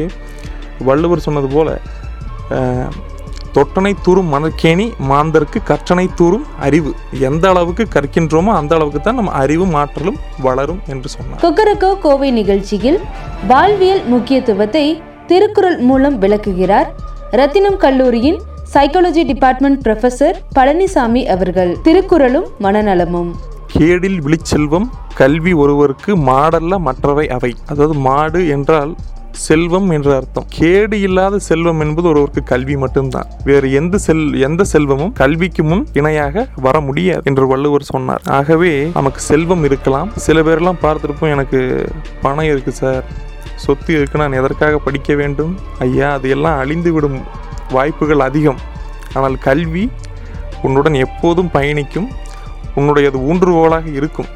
வள்ளுவர் 0.80 1.26
சொன்னது 1.26 1.48
போல் 1.48 1.72
தொட்டனை 3.52 3.92
தூரும் 4.02 4.28
மணக்கேணி 4.28 4.84
மாந்தருக்கு 5.08 5.58
கற்றனை 5.64 6.04
தூரும் 6.14 6.44
அறிவு 6.60 6.90
எந்த 7.28 7.44
அளவுக்கு 7.48 7.84
கற்கின்றோமோ 7.94 8.52
அந்த 8.52 8.74
அளவுக்கு 8.74 9.00
தான் 9.00 9.18
நம்ம 9.18 9.32
அறிவு 9.38 9.64
மாற்றலும் 9.66 10.18
வளரும் 10.40 10.80
என்று 10.86 11.08
சொன்னார் 11.08 11.42
கொக்கரக்கோ 11.42 11.90
கோவை 12.04 12.30
நிகழ்ச்சியில் 12.32 12.98
வாழ்வியல் 13.46 14.04
முக்கியத்துவத்தை 14.06 14.84
திருக்குறள் 15.26 15.78
மூலம் 15.82 16.16
விளக்குகிறார் 16.18 16.88
ரத்தினம் 17.32 17.76
கல்லூரியின் 17.76 18.40
சைக்காலஜி 18.72 19.22
டிபார்ட்மெண்ட் 19.24 19.80
ப்ரொஃபசர் 19.84 20.36
பழனிசாமி 20.56 21.22
அவர்கள் 21.26 21.72
திருக்குறளும் 21.82 22.48
மனநலமும் 22.62 23.30
கேடில் 23.80 24.18
விழிச்செல்வம் 24.20 24.86
கல்வி 25.14 25.52
ஒருவருக்கு 25.54 26.12
மாடல்ல 26.24 26.74
மற்றவை 26.78 27.24
அவை 27.28 27.50
அதாவது 27.66 27.94
மாடு 28.02 28.40
என்றால் 28.48 28.92
செல்வம் 29.40 29.88
என்று 29.90 30.10
அர்த்தம் 30.14 30.46
கேடு 30.56 30.96
இல்லாத 31.00 31.38
செல்வம் 31.38 31.80
என்பது 31.80 32.06
ஒருவருக்கு 32.08 32.42
கல்வி 32.44 32.76
மட்டும்தான் 32.76 33.28
வேறு 33.44 33.68
எந்த 33.72 33.98
செல் 33.98 34.22
எந்த 34.40 34.62
செல்வமும் 34.64 35.12
கல்விக்கு 35.12 35.62
முன் 35.62 35.84
இணையாக 35.92 36.46
வர 36.60 36.76
முடியாது 36.80 37.24
என்று 37.24 37.46
வள்ளுவர் 37.46 37.88
சொன்னார் 37.90 38.24
ஆகவே 38.32 38.72
நமக்கு 38.92 39.22
செல்வம் 39.22 39.64
இருக்கலாம் 39.64 40.10
சில 40.18 40.42
பேர்லாம் 40.42 40.82
பார்த்துருப்போம் 40.82 41.32
எனக்கு 41.32 41.60
பணம் 42.22 42.50
இருக்கு 42.50 42.74
சார் 42.74 43.04
சொத்து 43.56 43.92
இருக்கு 43.94 44.18
நான் 44.18 44.38
எதற்காக 44.38 44.76
படிக்க 44.78 45.14
வேண்டும் 45.14 45.54
ஐயா 45.80 46.10
அது 46.12 46.28
எல்லாம் 46.30 46.60
அழிந்துவிடும் 46.60 47.20
வாய்ப்புகள் 47.70 48.26
அதிகம் 48.28 48.60
ஆனால் 49.14 49.38
கல்வி 49.40 49.86
உன்னுடன் 50.62 50.98
எப்போதும் 51.00 51.52
பயணிக்கும் 51.52 52.10
உன்னுடையது 52.76 53.18
ஊன்றுகோலாக 53.26 53.86
இருக்கும் 53.92 54.30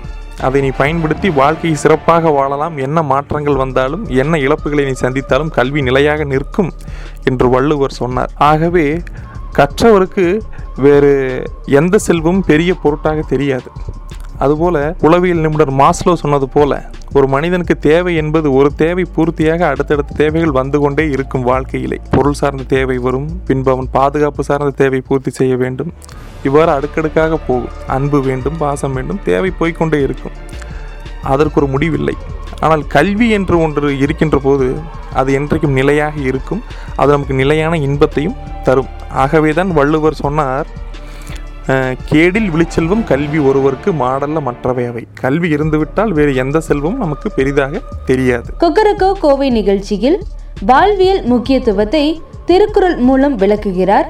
அதை 0.43 0.61
நீ 0.61 0.71
பயன்படுத்தி 0.77 1.29
வாழ்க்கையை 1.33 1.77
சிறப்பாக 1.77 2.31
வாழலாம் 2.31 2.77
என்ன 2.79 3.03
மாற்றங்கள் 3.03 3.61
வந்தாலும் 3.61 4.05
என்ன 4.15 4.39
இழப்புகளை 4.39 4.85
நீ 4.85 4.95
சந்தித்தாலும் 5.03 5.55
கல்வி 5.55 5.83
நிலையாக 5.83 6.25
நிற்கும் 6.25 6.71
என்று 7.25 7.49
வள்ளுவர் 7.49 7.99
சொன்னார் 7.99 8.33
ஆகவே 8.43 8.87
கற்றவருக்கு 9.53 10.27
வேறு 10.79 11.13
எந்த 11.73 11.99
செல்வம் 11.99 12.41
பெரிய 12.45 12.71
பொருட்டாக 12.75 13.21
தெரியாது 13.29 13.69
அதுபோல் 14.41 14.79
உளவியல் 15.01 15.43
நிபுணர் 15.43 15.73
மாஸ்லோ 15.75 16.13
சொன்னது 16.15 16.47
போல 16.49 16.73
ஒரு 17.15 17.27
மனிதனுக்கு 17.29 17.75
தேவை 17.81 18.13
என்பது 18.15 18.49
ஒரு 18.53 18.71
தேவை 18.75 19.05
பூர்த்தியாக 19.15 19.63
அடுத்தடுத்த 19.67 20.17
தேவைகள் 20.17 20.57
வந்து 20.57 20.79
கொண்டே 20.81 21.05
இருக்கும் 21.11 21.45
வாழ்க்கையிலே 21.45 21.99
பொருள் 22.11 22.39
சார்ந்த 22.41 22.65
தேவை 22.69 22.97
வரும் 22.99 23.29
பின்பு 23.47 23.71
அவன் 23.71 23.89
பாதுகாப்பு 23.91 24.45
சார்ந்த 24.45 24.73
தேவை 24.77 25.01
பூர்த்தி 25.01 25.33
செய்ய 25.33 25.55
வேண்டும் 25.57 25.93
இவ்வாறு 26.45 26.71
அடுக்கடுக்காக 26.73 27.39
போகும் 27.47 27.75
அன்பு 27.89 28.19
வேண்டும் 28.27 28.57
பாசம் 28.57 28.95
வேண்டும் 28.97 29.21
தேவை 29.25 29.51
போய்கொண்டே 29.59 30.01
இருக்கும் 30.03 30.37
அதற்கு 31.25 31.59
ஒரு 31.61 31.69
முடிவில்லை 31.69 32.17
ஆனால் 32.63 32.83
கல்வி 32.89 33.27
என்று 33.29 33.57
ஒன்று 33.59 33.91
இருக்கின்ற 33.99 34.37
போது 34.39 34.67
அது 35.15 35.31
என்றைக்கும் 35.33 35.77
நிலையாக 35.79 36.17
இருக்கும் 36.23 36.63
அது 36.97 37.13
நமக்கு 37.13 37.35
நிலையான 37.35 37.75
இன்பத்தையும் 37.81 38.39
தரும் 38.63 38.91
ஆகவே 39.17 39.51
தான் 39.53 39.73
வள்ளுவர் 39.73 40.23
சொன்னார் 40.23 40.69
கேடில் 42.07 42.49
விழிச்செல்வம் 42.51 43.05
கல்வி 43.05 43.39
ஒருவருக்கு 43.45 43.91
மாடல்ல 44.01 44.41
மற்றவை 44.41 44.85
அவை 44.87 45.03
கல்வி 45.21 45.49
இருந்துவிட்டால் 45.49 46.13
வேறு 46.13 46.33
எந்த 46.35 46.59
செல்வம் 46.61 46.99
நமக்கு 46.99 47.31
பெரிதாக 47.31 47.81
தெரியாது 48.07 48.51
கொக்கரக்கோ 48.61 49.11
கோவை 49.21 49.49
நிகழ்ச்சியில் 49.51 50.19
வாழ்வியல் 50.65 51.23
முக்கியத்துவத்தை 51.27 52.05
திருக்குறள் 52.45 52.99
மூலம் 53.01 53.37
விளக்குகிறார் 53.37 54.09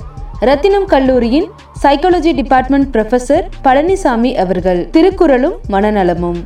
ரத்தினம் 0.40 0.86
கல்லூரியின் 0.86 1.46
சைக்காலஜி 1.82 2.30
டிபார்ட்மெண்ட் 2.34 2.88
ப்ரொஃபசர் 2.94 3.44
பழனிசாமி 3.64 4.30
அவர்கள் 4.34 4.80
திருக்குறளும் 4.90 5.56
மனநலமும் 5.68 6.40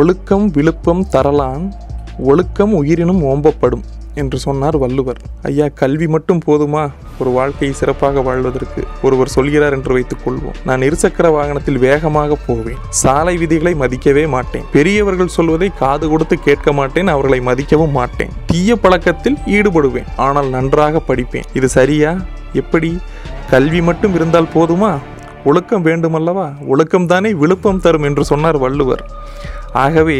ஒழுக்கம் 0.00 0.46
விழுப்பம் 0.48 1.02
தரலான் 1.08 1.64
ஒழுக்கம் 2.24 2.74
உயிரினும் 2.74 3.22
ஓம்பப்படும் 3.22 3.84
என்று 4.14 4.38
சொன்னார் 4.38 4.76
வள்ளுவர் 4.76 5.20
ஐயா 5.42 5.66
கல்வி 5.74 6.06
மட்டும் 6.06 6.42
போதுமா 6.46 6.82
ஒரு 7.18 7.30
வாழ்க்கையை 7.30 7.74
சிறப்பாக 7.74 8.22
வாழ்வதற்கு 8.22 8.82
ஒருவர் 9.02 9.32
சொல்கிறார் 9.34 9.76
என்று 9.76 9.92
வைத்துக் 9.92 10.22
கொள்வோம் 10.24 10.58
நான் 10.64 10.82
இருசக்கர 10.82 11.28
வாகனத்தில் 11.30 11.78
வேகமாக 11.78 12.38
போவேன் 12.46 12.80
சாலை 12.94 13.34
விதிகளை 13.36 13.72
மதிக்கவே 13.74 14.24
மாட்டேன் 14.28 14.68
பெரியவர்கள் 14.72 15.34
சொல்வதை 15.34 15.68
காது 15.78 16.08
கொடுத்து 16.08 16.38
கேட்க 16.40 16.72
மாட்டேன் 16.72 17.08
அவர்களை 17.08 17.40
மதிக்கவும் 17.40 17.94
மாட்டேன் 17.94 18.34
தீய 18.46 18.76
பழக்கத்தில் 18.76 19.38
ஈடுபடுவேன் 19.50 20.10
ஆனால் 20.18 20.50
நன்றாக 20.50 21.02
படிப்பேன் 21.08 21.50
இது 21.54 21.70
சரியா 21.70 22.12
எப்படி 22.54 22.92
கல்வி 23.50 23.80
மட்டும் 23.80 24.14
இருந்தால் 24.14 24.52
போதுமா 24.54 24.92
ஒழுக்கம் 25.44 25.86
வேண்டுமல்லவா 25.86 26.44
ஒழுக்கம்தானே 26.68 27.30
விழுப்பம் 27.34 27.80
தரும் 27.80 28.02
என்று 28.02 28.22
சொன்னார் 28.24 28.58
வள்ளுவர் 28.58 29.02
ஆகவே 29.76 30.18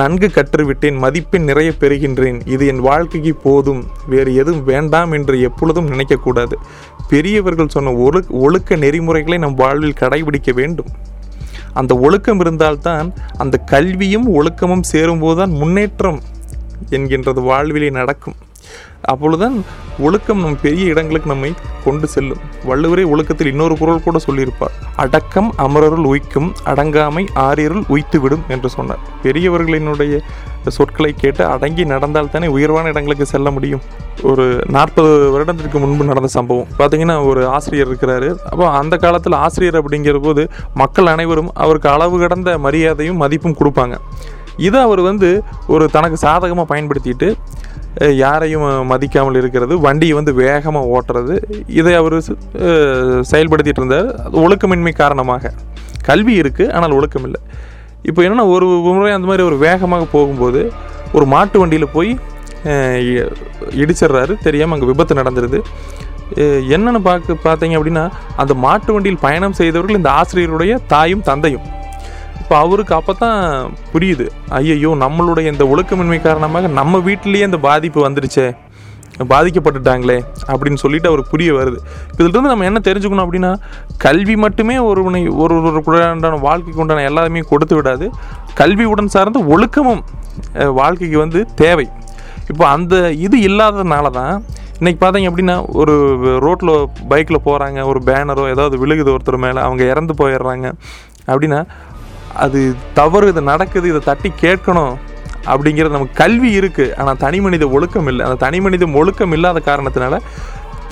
நன்கு 0.00 0.28
கற்றுவிட்டேன் 0.28 0.98
மதிப்பெண் 0.98 1.44
நிறைய 1.44 1.70
பெறுகின்றேன் 1.80 2.38
இது 2.44 2.64
என் 2.66 2.80
வாழ்க்கைக்கு 2.80 3.32
போதும் 3.42 3.82
வேறு 4.06 4.30
எதுவும் 4.34 4.64
வேண்டாம் 4.64 5.12
என்று 5.12 5.34
எப்பொழுதும் 5.40 5.90
நினைக்கக்கூடாது 5.90 6.56
பெரியவர்கள் 7.08 7.68
சொன்ன 7.68 7.94
ஒழு 7.98 8.20
ஒழுக்க 8.40 8.76
நெறிமுறைகளை 8.76 9.38
நம் 9.38 9.54
வாழ்வில் 9.54 9.98
கடைபிடிக்க 10.00 10.52
வேண்டும் 10.52 10.90
அந்த 11.74 11.92
ஒழுக்கம் 11.98 12.40
இருந்தால்தான் 12.40 13.08
அந்த 13.36 13.56
கல்வியும் 13.64 14.28
ஒழுக்கமும் 14.32 14.86
தான் 15.36 15.52
முன்னேற்றம் 15.52 16.20
என்கின்றது 16.90 17.42
வாழ்விலே 17.42 17.90
நடக்கும் 17.90 18.38
அப்பொழுதுதான் 19.04 19.56
ஒழுக்கம் 19.98 20.40
நம் 20.40 20.60
பெரிய 20.60 20.84
இடங்களுக்கு 20.86 21.28
நம்மை 21.30 21.50
கொண்டு 21.84 22.06
செல்லும் 22.06 22.42
வள்ளுவரே 22.66 23.04
ஒழுக்கத்தில் 23.08 23.50
இன்னொரு 23.50 23.74
குரல் 23.76 24.04
கூட 24.04 24.18
சொல்லியிருப்பார் 24.18 24.76
அடக்கம் 24.96 25.50
அமரருள் 25.58 26.06
உய்க்கும் 26.06 26.48
அடங்காமை 26.64 27.24
ஆரியருள் 27.42 27.84
உய்த்துவிடும் 27.88 28.44
என்று 28.48 28.68
சொன்னார் 28.68 29.02
பெரியவர்களினுடைய 29.22 30.20
சொற்களை 30.70 31.10
கேட்டு 31.14 31.42
அடங்கி 31.46 31.84
நடந்தால் 31.84 32.30
தானே 32.30 32.48
உயர்வான 32.48 32.90
இடங்களுக்கு 32.90 33.26
செல்ல 33.26 33.50
முடியும் 33.50 33.82
ஒரு 34.22 34.44
நாற்பது 34.68 35.12
வருடத்திற்கு 35.30 35.78
முன்பு 35.78 36.04
நடந்த 36.04 36.28
சம்பவம் 36.28 36.70
பார்த்தீங்கன்னா 36.78 37.16
ஒரு 37.24 37.42
ஆசிரியர் 37.48 37.90
இருக்கிறாரு 37.90 38.28
அப்போ 38.50 38.66
அந்த 38.72 38.96
காலத்தில் 38.96 39.40
ஆசிரியர் 39.40 39.80
அப்படிங்கிற 39.80 40.20
போது 40.20 40.44
மக்கள் 40.74 41.06
அனைவரும் 41.06 41.50
அவருக்கு 41.56 41.88
அளவு 41.88 42.18
கடந்த 42.18 42.52
மரியாதையும் 42.58 43.20
மதிப்பும் 43.22 43.58
கொடுப்பாங்க 43.58 43.96
இதை 44.58 44.80
அவர் 44.80 45.02
வந்து 45.02 45.28
ஒரு 45.66 45.84
தனக்கு 45.90 46.16
சாதகமாக 46.18 46.70
பயன்படுத்திட்டு 46.70 47.28
யாரையும் 48.16 48.66
மதிக்காமல் 48.86 49.34
இருக்கிறது 49.34 49.74
வண்டியை 49.80 50.14
வந்து 50.14 50.32
வேகமாக 50.34 50.86
ஓட்டுறது 50.86 51.34
இதை 51.72 51.94
அவர் 51.94 52.16
செயல்படுத்திகிட்டு 53.22 53.82
இருந்தார் 53.82 54.08
ஒழுக்கமின்மை 54.34 54.92
காரணமாக 54.92 55.52
கல்வி 56.02 56.34
இருக்குது 56.34 56.72
ஆனால் 56.72 56.92
ஒழுக்கம் 56.92 57.24
இல்லை 57.24 57.40
இப்போ 58.02 58.20
என்னென்னா 58.22 58.46
ஒரு 58.48 58.66
முறை 58.86 59.12
அந்த 59.12 59.26
மாதிரி 59.26 59.44
ஒரு 59.46 59.58
வேகமாக 59.58 60.06
போகும்போது 60.12 60.62
ஒரு 61.12 61.26
மாட்டு 61.26 61.58
வண்டியில் 61.58 61.92
போய் 61.92 62.10
இடிச்சிடுறாரு 63.74 64.32
தெரியாமல் 64.42 64.76
அங்கே 64.76 64.86
விபத்து 64.86 65.14
நடந்துருது 65.14 65.60
என்னென்னு 66.68 67.00
பார்க்க 67.00 67.36
பார்த்தீங்க 67.44 67.76
அப்படின்னா 67.78 68.04
அந்த 68.36 68.52
மாட்டு 68.54 68.90
வண்டியில் 68.92 69.18
பயணம் 69.18 69.52
செய்தவர்கள் 69.52 69.96
இந்த 69.96 70.10
ஆசிரியருடைய 70.10 70.74
தாயும் 70.86 71.24
தந்தையும் 71.24 71.66
அப்போ 72.52 72.64
அவருக்கு 72.66 72.94
அப்போ 72.96 73.12
தான் 73.14 73.38
புரியுது 73.92 74.24
ஐயையோ 74.54 74.90
நம்மளுடைய 75.02 75.46
இந்த 75.52 75.64
ஒழுக்கமின்மை 75.66 76.18
காரணமாக 76.20 76.68
நம்ம 76.72 76.98
வீட்டிலேயே 77.06 77.44
இந்த 77.44 77.58
பாதிப்பு 77.62 78.00
வந்துடுச்சே 78.04 78.44
பாதிக்கப்பட்டுட்டாங்களே 79.26 80.16
அப்படின்னு 80.48 80.80
சொல்லிட்டு 80.82 81.08
அவருக்கு 81.08 81.32
புரிய 81.32 81.50
வருது 81.52 81.78
இதுலேருந்து 82.14 82.52
நம்ம 82.52 82.66
என்ன 82.66 82.80
தெரிஞ்சுக்கணும் 82.84 83.24
அப்படின்னா 83.24 83.52
கல்வி 83.98 84.34
மட்டுமே 84.36 84.74
ஒருவனை 84.88 85.22
ஒரு 85.34 85.54
ஒரு 85.54 85.70
ஒருவருக்குண்டான 85.70 86.40
வாழ்க்கைக்கு 86.40 86.82
உண்டான 86.84 87.04
எல்லாருமே 87.04 87.42
கொடுத்து 87.50 87.76
விடாது 87.78 88.08
கல்வி 88.54 88.86
உடன் 88.86 89.08
சார்ந்த 89.08 89.42
ஒழுக்கமும் 89.54 90.02
வாழ்க்கைக்கு 90.74 91.18
வந்து 91.18 91.42
தேவை 91.54 91.86
இப்போ 92.48 92.66
அந்த 92.70 92.94
இது 93.18 93.38
இல்லாததுனால 93.42 94.10
தான் 94.12 94.34
இன்றைக்கி 94.78 95.00
பார்த்தீங்க 95.00 95.30
அப்படின்னா 95.30 95.56
ஒரு 95.74 95.94
ரோட்டில் 96.44 96.74
பைக்கில் 97.08 97.44
போகிறாங்க 97.44 97.80
ஒரு 97.84 98.02
பேனரோ 98.06 98.44
ஏதாவது 98.50 98.76
விழுகுது 98.82 99.12
ஒருத்தர் 99.12 99.44
மேலே 99.44 99.62
அவங்க 99.62 99.82
இறந்து 99.84 100.16
போயிடுறாங்க 100.18 100.68
அப்படின்னா 101.26 101.62
அது 102.40 102.60
தவறு 102.94 103.26
இது 103.28 103.42
நடக்குது 103.42 103.86
இதை 103.88 104.00
தட்டி 104.04 104.30
கேட்கணும் 104.42 104.94
அப்படிங்கிறது 105.46 105.96
நமக்கு 105.96 106.16
கல்வி 106.16 106.50
இருக்குது 106.58 106.92
ஆனால் 106.98 107.18
தனி 107.18 107.38
மனித 107.40 107.64
ஒழுக்கம் 107.68 108.08
இல்லை 108.08 108.24
அந்த 108.26 108.36
தனி 108.36 108.58
மனித 108.60 108.86
ஒழுக்கம் 108.94 109.32
இல்லாத 109.32 109.62
காரணத்தினால 109.66 110.18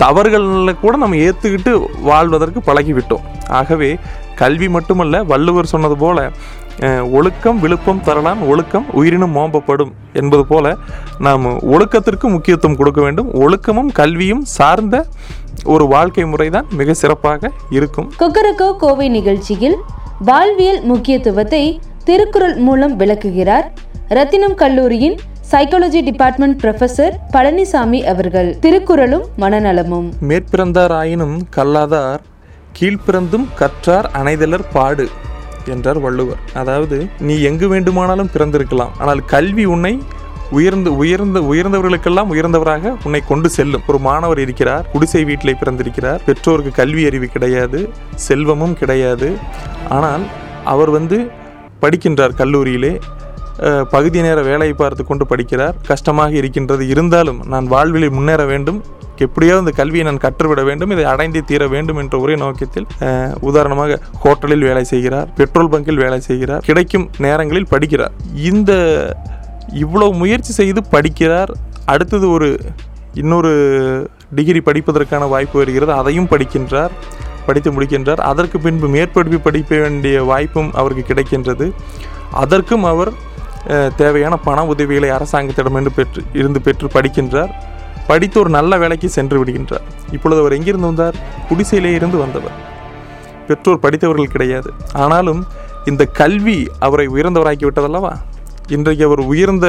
தவறுகளில் 0.00 0.79
கூட 0.79 0.93
நம்ம 0.97 1.17
ஏற்றுக்கிட்டு 1.17 1.71
வாழ்வதற்கு 2.03 2.59
பழகிவிட்டோம் 2.61 3.25
ஆகவே 3.51 3.89
கல்வி 4.35 4.67
மட்டுமல்ல 4.67 5.15
வள்ளுவர் 5.23 5.71
சொன்னது 5.73 5.95
போல் 5.97 6.21
ஒழுக்கம் 7.11 7.59
விழுப்பம் 7.59 8.01
தரலாம் 8.01 8.41
ஒழுக்கம் 8.47 8.85
உயிரினும் 8.93 9.35
மோம்பப்படும் 9.35 9.91
என்பது 10.13 10.43
போல 10.45 10.75
நாம் 11.19 11.45
ஒழுக்கத்திற்கு 11.73 12.27
முக்கியத்துவம் 12.29 12.77
கொடுக்க 12.77 13.01
வேண்டும் 13.01 13.29
ஒழுக்கமும் 13.41 13.91
கல்வியும் 13.91 14.43
சார்ந்த 14.55 15.05
ஒரு 15.65 15.85
வாழ்க்கை 15.87 16.25
முறை 16.25 16.49
தான் 16.49 16.69
மிக 16.71 16.93
சிறப்பாக 16.93 17.51
இருக்கும் 17.71 18.07
கொக்கரக்கோ 18.17 18.69
கோவை 18.77 19.09
நிகழ்ச்சியில் 19.09 19.77
வாழ்வியல் 20.21 20.81
முக்கியத்துவத்தை 20.83 21.61
திருக்குறள் 22.03 22.57
மூலம் 22.59 22.93
விளக்குகிறார் 22.97 23.67
ரத்தினம் 24.11 24.55
கல்லூரியின் 24.55 25.15
சைக்காலஜி 25.51 26.01
டிபார்ட்மெண்ட் 26.01 26.57
ப்ரொஃபசர் 26.61 27.15
பழனிசாமி 27.31 27.99
அவர்கள் 28.07 28.49
திருக்குறளும் 28.59 29.25
மனநலமும் 29.37 30.07
மேற்பிறந்தார் 30.23 30.93
ஆயினும் 30.97 31.35
கல்லாதார் 31.49 32.21
கீழ்பிறந்தும் 32.73 33.47
கற்றார் 33.55 34.09
அனைதலர் 34.13 34.67
பாடு 34.73 35.07
என்றார் 35.67 35.99
வள்ளுவர் 35.99 36.41
அதாவது 36.55 36.97
நீ 37.21 37.35
எங்கு 37.43 37.67
வேண்டுமானாலும் 37.67 38.33
பிறந்திருக்கலாம் 38.33 38.93
ஆனால் 38.99 39.23
கல்வி 39.27 39.65
உன்னை 39.67 39.93
உயர்ந்து 40.51 40.89
உயர்ந்த 40.97 41.39
உயர்ந்தவர்களுக்கெல்லாம் 41.49 42.31
உயர்ந்தவராக 42.31 42.93
உன்னை 43.03 43.21
கொண்டு 43.23 43.49
செல்லும் 43.49 43.85
ஒரு 43.87 43.99
மாணவர் 44.01 44.39
இருக்கிறார் 44.39 44.87
குடிசை 44.91 45.21
வீட்டில் 45.23 45.59
பிறந்திருக்கிறார் 45.59 46.23
பெற்றோருக்கு 46.25 46.71
கல்வி 46.75 47.03
அறிவு 47.05 47.27
கிடையாது 47.27 47.79
செல்வமும் 48.21 48.75
கிடையாது 48.77 49.29
ஆனால் 49.89 50.23
அவர் 50.65 50.91
வந்து 50.91 51.17
படிக்கின்றார் 51.83 52.33
கல்லூரியிலே 52.35 52.93
பகுதி 53.91 54.19
நேர 54.21 54.39
வேலையை 54.41 54.75
பார்த்து 54.75 55.03
கொண்டு 55.05 55.25
படிக்கிறார் 55.25 55.75
கஷ்டமாக 55.87 56.31
இருக்கின்றது 56.31 56.83
இருந்தாலும் 56.87 57.39
நான் 57.45 57.67
வாழ்வில் 57.67 58.09
முன்னேற 58.09 58.43
வேண்டும் 58.45 58.79
எப்படியாவது 59.25 59.63
இந்த 59.63 59.73
கல்வியை 59.77 60.03
நான் 60.03 60.21
கற்றுவிட 60.21 60.61
வேண்டும் 60.63 60.91
இதை 60.91 61.03
அடைந்தே 61.05 61.41
தீர 61.45 61.63
வேண்டும் 61.67 61.97
என்ற 61.97 62.15
ஒரே 62.19 62.35
நோக்கத்தில் 62.35 62.87
உதாரணமாக 63.39 63.99
ஹோட்டலில் 64.19 64.65
வேலை 64.65 64.83
செய்கிறார் 64.83 65.27
பெட்ரோல் 65.37 65.71
பங்கில் 65.71 66.01
வேலை 66.03 66.19
செய்கிறார் 66.19 66.63
கிடைக்கும் 66.63 67.05
நேரங்களில் 67.17 67.69
படிக்கிறார் 67.71 68.15
இந்த 68.43 68.71
இவ்வளோ 69.73 70.07
முயற்சி 70.13 70.53
செய்து 70.53 70.81
படிக்கிறார் 70.91 71.51
அடுத்தது 71.85 72.25
ஒரு 72.29 72.49
இன்னொரு 73.13 73.51
டிகிரி 74.35 74.59
படிப்பதற்கான 74.59 75.23
வாய்ப்பு 75.27 75.57
வருகிறது 75.59 75.93
அதையும் 75.93 76.31
படிக்கின்றார் 76.31 76.93
படித்து 77.45 77.69
முடிக்கின்றார் 77.71 78.21
அதற்கு 78.21 78.57
பின்பு 78.59 78.87
மேற்படிப்பு 78.87 79.39
படிக்க 79.39 79.77
வேண்டிய 79.77 80.23
வாய்ப்பும் 80.23 80.71
அவருக்கு 80.73 81.03
கிடைக்கின்றது 81.07 81.67
அதற்கும் 82.35 82.85
அவர் 82.85 83.11
தேவையான 83.95 84.35
பண 84.39 84.59
உதவிகளை 84.65 85.09
அரசாங்கத்திடமென்று 85.09 85.91
பெற்று 85.95 86.21
இருந்து 86.33 86.59
பெற்று 86.61 86.87
படிக்கின்றார் 86.93 87.51
படித்து 88.07 88.37
ஒரு 88.39 88.49
நல்ல 88.49 88.77
வேலைக்கு 88.77 89.09
சென்று 89.09 89.37
விடுகின்றார் 89.39 89.85
இப்பொழுது 90.11 90.39
அவர் 90.41 90.55
எங்கிருந்து 90.57 90.87
வந்தார் 90.87 91.17
குடிசையிலே 91.49 91.91
இருந்து 91.93 92.17
வந்தவர் 92.17 92.55
பெற்றோர் 93.47 93.83
படித்தவர்கள் 93.83 94.33
கிடையாது 94.33 94.69
ஆனாலும் 94.95 95.41
இந்த 95.85 96.03
கல்வி 96.13 96.57
அவரை 96.79 97.05
உயர்ந்தவராக்கி 97.07 97.65
விட்டதல்லவா 97.65 98.13
இன்றைக்கு 98.71 99.03
அவர் 99.05 99.21
உயர்ந்த 99.27 99.67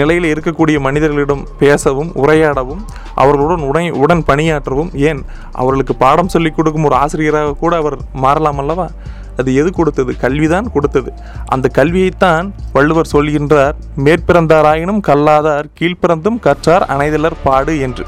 நிலையில் 0.00 0.28
இருக்கக்கூடிய 0.30 0.76
மனிதர்களிடம் 0.80 1.42
பேசவும் 1.58 2.10
உரையாடவும் 2.22 2.82
அவர்களுடன் 3.14 3.64
உடை 3.68 3.84
உடன் 4.00 4.24
பணியாற்றவும் 4.26 4.92
ஏன் 5.08 5.20
அவர்களுக்கு 5.52 5.96
பாடம் 5.96 6.28
சொல்லிக் 6.28 6.56
கொடுக்கும் 6.56 6.86
ஒரு 6.86 6.96
ஆசிரியராக 6.98 7.56
கூட 7.56 7.74
அவர் 7.76 7.96
மாறலாம் 8.18 8.60
அல்லவா 8.62 8.86
அது 9.36 9.50
எது 9.54 9.70
கொடுத்தது 9.70 10.12
கல்வி 10.16 10.48
தான் 10.48 10.66
கொடுத்தது 10.72 11.10
அந்த 11.48 11.66
கல்வியைத்தான் 11.72 12.48
வள்ளுவர் 12.72 13.12
சொல்கின்றார் 13.12 13.76
மேற்பிறந்தாராயினும் 13.96 15.00
கல்லாதார் 15.00 15.70
கீழ்ப்பிறந்தும் 15.78 16.38
கற்றார் 16.38 16.84
அனைதலர் 16.86 17.40
பாடு 17.44 17.74
என்று 17.78 18.04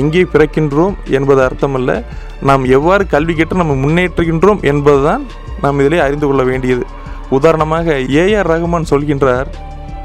எங்கே 0.00 0.22
பிறக்கின்றோம் 0.26 0.96
என்பது 1.10 1.40
அர்த்தமல்ல 1.44 1.90
நாம் 2.42 2.64
எவ்வாறு 2.70 3.04
கல்வி 3.06 3.34
கேட்டு 3.34 3.54
நம்ம 3.54 3.76
முன்னேற்றுகின்றோம் 3.76 4.60
என்பதுதான் 4.64 5.22
நாம் 5.62 5.78
இதிலே 5.78 6.00
அறிந்து 6.00 6.26
கொள்ள 6.26 6.42
வேண்டியது 6.42 6.84
உதாரணமாக 7.30 7.96
ஏ 8.14 8.24
ஆர் 8.34 8.50
ரகுமான் 8.50 8.90
சொல்கின்றார் 8.90 9.48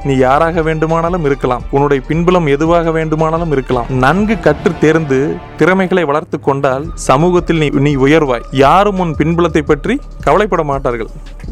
நீ 0.06 0.14
யாராக 0.18 0.62
வேண்டுமானாலும் 0.62 1.26
இருக்கலாம் 1.26 1.64
உன்னுடைய 1.72 2.00
பின்புலம் 2.08 2.48
எதுவாக 2.48 2.92
வேண்டுமானாலும் 2.92 3.54
இருக்கலாம் 3.54 3.90
நன்கு 3.98 4.36
கற்று 4.40 4.72
தேர்ந்து 4.80 5.20
திறமைகளை 5.58 6.04
வளர்த்து 6.04 6.38
கொண்டால் 6.40 6.86
சமூகத்தில் 7.06 7.62
நீ 7.62 7.68
நீ 7.86 7.94
உயர்வாய் 8.04 8.48
யாரும் 8.64 9.00
உன் 9.00 9.14
பின்புலத்தை 9.18 9.64
பற்றி 9.64 9.96
கவலைப்பட 10.20 10.64
மாட்டார்கள் 10.64 11.12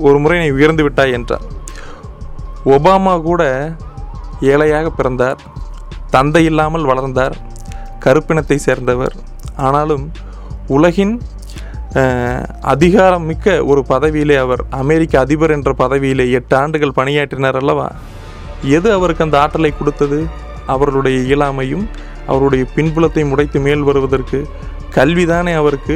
ஒரு 0.00 0.17
முறை 0.19 0.39
நீ 0.39 0.49
உயர்ந்து 0.51 0.83
விட்டாய் 0.83 1.15
என்றார் 1.19 1.45
ஒபாமா 2.71 3.13
கூட 3.21 3.43
ஏழையாக 4.49 4.89
பிறந்தார் 4.91 5.39
தந்தை 6.09 6.43
இல்லாமல் 6.45 6.85
வளர்ந்தார் 6.85 7.35
கருப்பினத்தை 7.99 8.57
சேர்ந்தவர் 8.59 9.15
ஆனாலும் 9.59 10.05
உலகின் 10.69 11.13
அதிகாரம் 12.63 13.25
மிக்க 13.25 13.55
ஒரு 13.63 13.81
பதவியிலே 13.89 14.35
அவர் 14.35 14.61
அமெரிக்க 14.73 15.13
அதிபர் 15.19 15.51
என்ற 15.51 15.71
பதவியிலே 15.73 16.25
எட்டு 16.31 16.55
ஆண்டுகள் 16.55 16.95
பணியாற்றினார் 16.95 17.55
அல்லவா 17.55 17.87
எது 18.69 18.87
அவருக்கு 18.91 19.25
அந்த 19.25 19.37
ஆற்றலை 19.39 19.71
கொடுத்தது 19.71 20.19
அவர்களுடைய 20.65 21.17
இயலாமையும் 21.21 21.85
அவருடைய 22.27 22.63
பின்புலத்தை 22.75 23.23
முடைத்து 23.25 23.59
மேல் 23.59 23.83
வருவதற்கு 23.83 24.39
கல்விதானே 24.95 25.53
அவருக்கு 25.53 25.96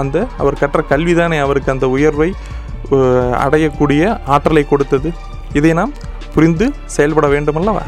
அந்த 0.00 0.26
அவர் 0.38 0.60
கற்ற 0.60 0.82
கல்விதானே 0.90 1.38
அவருக்கு 1.38 1.70
அந்த 1.70 1.88
உயர்வை 1.88 2.30
அடையக்கூடிய 3.38 4.02
ஆற்றலை 4.26 4.64
கொடுத்தது 4.64 5.10
இதை 5.52 5.72
நாம் 5.72 5.94
புரிந்து 6.34 6.66
செயல்பட 6.86 7.26
வேண்டுமல்லவா 7.28 7.84